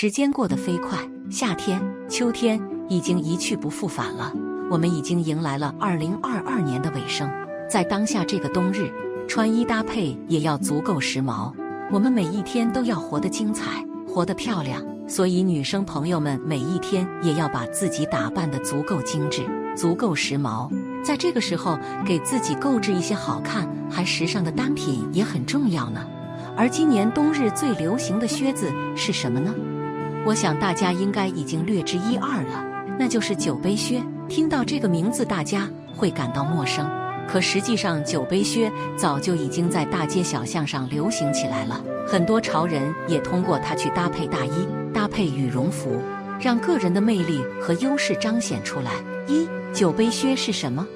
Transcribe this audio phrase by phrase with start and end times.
[0.00, 0.96] 时间过得飞快，
[1.28, 4.32] 夏天、秋天已经一去不复返了。
[4.70, 7.28] 我们已经迎来了二零二二年的尾声。
[7.68, 8.92] 在当下这个冬日，
[9.26, 11.52] 穿衣搭配也要足够时髦。
[11.90, 14.80] 我们每一天都要活得精彩，活得漂亮。
[15.08, 19.42] 所以，女生朋友们每一天也要把自己打扮得足够精致、
[19.76, 20.70] 足够时髦。
[21.02, 21.76] 在这个时候，
[22.06, 26.06] 给自己购置一些好看还时尚的单品也很重要呢。
[26.56, 29.52] 而今年冬日最流行的靴子是什么呢？
[30.28, 32.62] 我想大家应该已经略知一二了，
[32.98, 34.02] 那就是酒杯靴。
[34.28, 36.86] 听到这个名字，大家会感到陌生，
[37.26, 41.82] 可实际上，酒杯靴早就已经在大街小巷上流行起来了。
[42.06, 45.98] 很多潮人也通过它去搭配大衣、搭配羽绒服，
[46.38, 48.90] 让个人的魅力和优势彰显出来。
[49.26, 50.86] 一酒杯靴是什么？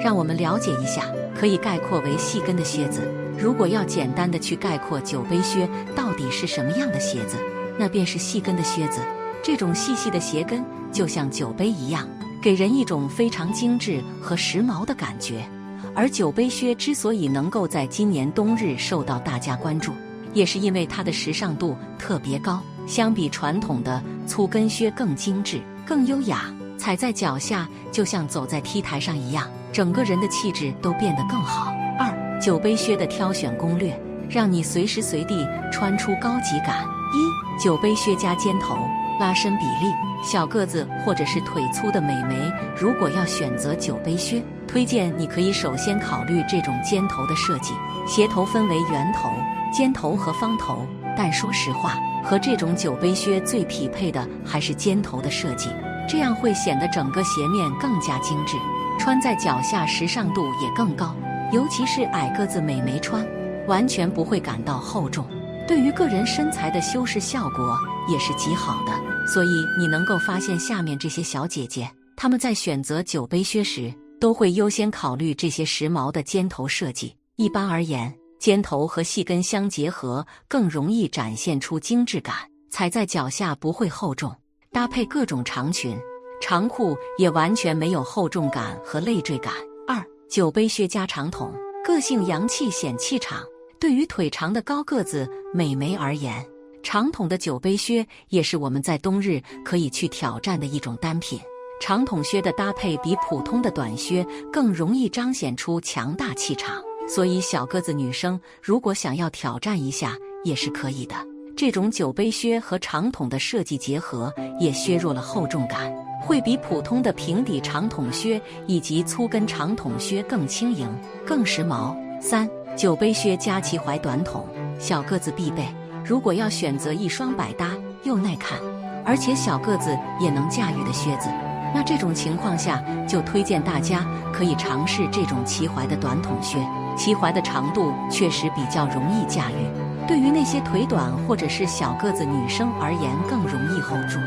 [0.00, 1.02] 让我们了解一下，
[1.36, 3.00] 可以概括为细跟的靴子。
[3.36, 7.36] 如果要简单的去概括酒杯靴到底是什么样的鞋子？
[7.78, 9.00] 那便是细跟的靴子，
[9.42, 12.08] 这种细细的鞋跟就像酒杯一样，
[12.40, 15.46] 给人一种非常精致和时髦的感觉。
[15.94, 19.92] 而酒杯靴之所以能够在今年冬日受到大家关注，
[20.32, 31.72] 也是因为它的时尚度特别高，相比传统的粗跟靴更精致、更优雅，踩在脚下就像走在 T 台上一样，整个人的气质都变得更好。
[31.98, 33.98] 二酒杯靴的挑选攻略，
[34.28, 36.86] 让你随时随地穿出高级感。
[37.14, 38.76] 一酒杯靴加尖头，
[39.18, 47.72] 拉伸比例，小个子或者是腿粗的美眉，如果要选择酒杯靴，推荐你可以首先考虑这种尖头的设计。
[48.06, 49.30] 鞋头分为圆头、
[49.72, 55.70] 尖头和方头，但说实话，和这种酒杯靴最匹配的还是尖头的设计，
[56.06, 58.56] 这样会显得整个鞋面更加精致，
[58.98, 61.16] 穿在脚下时尚度也更高，
[61.52, 63.26] 尤其是矮个子美眉穿，
[63.66, 65.24] 完全不会感到厚重。
[65.66, 67.76] 对于个人身材的修饰效果
[68.08, 68.92] 也是极好的，
[69.26, 77.14] 所以你能够发现下面这些小姐姐，她们在选择酒杯靴时都会优先考虑这些时髦的尖头设计。
[77.34, 82.34] 一般而言，尖头和细跟相结合，更容易展现出精致感，
[82.70, 84.34] 踩在脚下不会厚重。
[84.72, 85.98] 搭配各种长裙、
[86.40, 89.52] 长裤也完全没有厚重感和累赘感。
[89.88, 91.52] 二酒杯靴加长筒，
[91.84, 93.42] 个性洋气显气场。
[93.78, 96.44] 对于腿长的高个子美眉而言，
[96.82, 101.38] 长筒的酒杯靴也是我们在冬日可以去挑战的一种单品。
[101.78, 111.14] 长筒靴的搭配比普通的短靴更容易彰显出强大气场，所以小个子女生如果想要挑战一下也是可以的。
[111.54, 120.88] 这种酒杯靴和长筒的设计结合，也削弱了厚重感，会比普通的平底长筒靴以及粗跟长筒靴更轻盈、
[121.26, 121.94] 更时髦。
[122.20, 122.48] 三。
[122.76, 124.46] 酒杯靴加齐踝短筒，
[124.78, 125.66] 小个子必备。
[126.04, 127.70] 如果要选择一双百搭
[128.02, 128.58] 又耐看，
[129.02, 131.30] 而且小个子也能驾驭的靴子，
[131.74, 136.58] 那这种情况下就推荐大家可以尝试这种齐踝的短筒靴。
[136.98, 144.18] 齐踝的长度确实比较容易驾驭，对于那些腿短或者是小个子女生而言更容易 hold 住，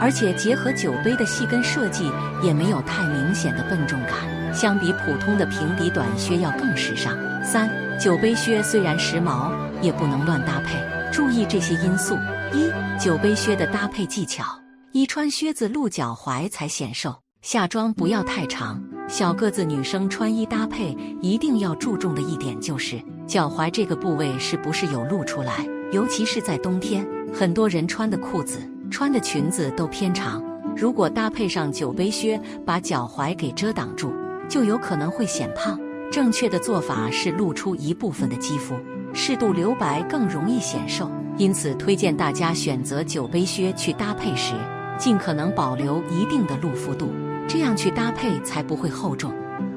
[0.00, 2.10] 而且结合酒杯的细跟设计，
[2.44, 7.12] 也没有太明显的笨重感，相比普通的平底短靴要更时尚。
[7.44, 7.68] 三。
[7.98, 9.50] 酒杯靴虽然时髦，
[9.82, 10.78] 也不能乱搭配。
[11.12, 12.14] 注意这些因素：
[12.52, 14.44] 一、酒杯靴的搭配技巧。
[14.92, 18.80] 一穿靴子露脚踝才显瘦，下装不要太长。
[19.08, 27.04] 小个子女生穿衣搭配一定要注重的一点就是脚踝这个部位是不是有露出来，尤其是在冬天，
[27.34, 28.60] 很多人穿的裤子、
[28.92, 30.40] 穿的裙子都偏长，
[30.76, 34.12] 如果搭配上酒杯靴，把脚踝给遮挡住，
[34.48, 35.76] 就有可能会显胖。
[36.10, 38.74] 正确的做法是露出一部分的肌肤，
[39.12, 41.10] 适度留白更容易显瘦。
[41.36, 44.54] 因此，推荐大家选择酒杯靴去搭配时，
[44.98, 47.10] 尽可能保留一定的露肤度，
[47.46, 49.32] 这样去搭配才不会厚重。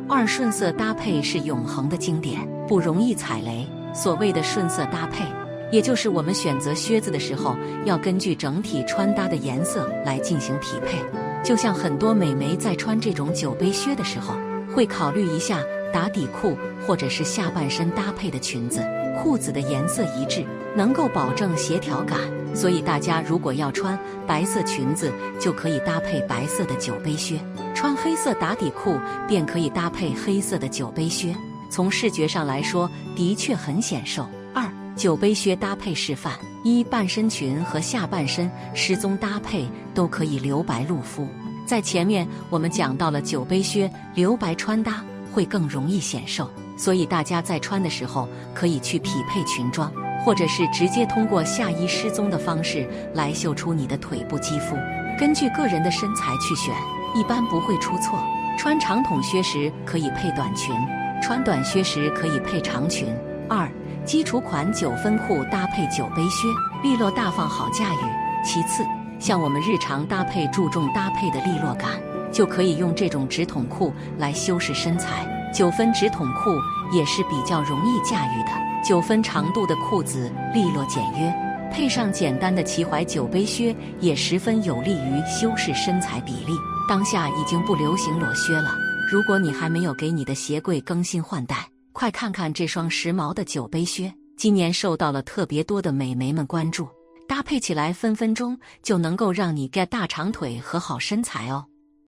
[0.08, 3.68] 二顺色搭配是永恒的经典，不容易踩雷。
[3.94, 5.26] 所谓的顺色搭配，
[5.70, 10.98] 也就是我们选择靴子的时候，要根据整体穿搭的颜色来进行匹配。
[11.44, 14.34] 就像很多美眉在穿这种酒杯靴的时候，
[14.74, 15.60] 会考虑一下。
[15.92, 18.82] 打底裤或者是下半身搭配的裙子，
[19.22, 20.46] 裤子的颜色一致，
[20.76, 22.18] 能够保证协调感。
[22.54, 23.98] 所以大家如果要穿
[24.28, 27.38] 白色裙子，就可以搭配白色的酒杯靴；
[27.74, 31.34] 穿黑色打底裤，便可以搭配黑色的酒杯靴。
[31.70, 34.28] 从视觉上来说，的确很显瘦。
[34.54, 36.34] 二酒杯靴搭配示范：
[36.66, 41.26] 一半身裙和下半身失踪搭配都可以留白露肤。
[41.66, 45.02] 在前面我们讲到了酒杯靴留白穿搭。
[45.32, 49.92] 会更容易显瘦，所以大家在穿的时候可以去匹配裙装，
[50.24, 54.76] 或者是直接通过下衣失踪的方式来秀出你的腿部肌肤。
[55.20, 56.76] 根据个人的身材去选，
[57.16, 58.20] 一般不会出错。
[58.58, 60.76] 穿长筒靴时可以配短裙，
[61.22, 63.08] 穿短靴时可以配长裙。
[63.50, 63.68] 二、
[64.06, 66.48] 基础款九分裤搭配酒杯靴，
[66.84, 68.44] 利落大方，好驾驭。
[68.44, 68.84] 其次，
[69.20, 71.92] 像我们日常搭配注重搭配的利落感，
[72.32, 75.28] 就可以用这种直筒裤来修饰身材。
[75.54, 76.52] 九分直筒裤
[76.96, 78.52] 也是比较容易驾驭的。
[78.88, 81.32] 九分长度的裤子利落简约，
[81.72, 86.54] 配上简单的齐踝酒杯靴，也十分有利于修饰身材比例。
[86.90, 88.76] 当下已经不流行裸靴了，
[89.12, 96.88] 如果你还没有给你的鞋柜更新换代，快看看这双时髦的酒杯靴，今年受到了特别多的美眉们关注。
[97.28, 101.64] 搭配起来，分分钟就能够让你 get 大长腿和好身材哦。